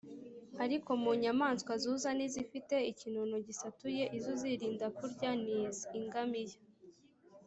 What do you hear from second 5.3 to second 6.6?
ni izi: ingamiya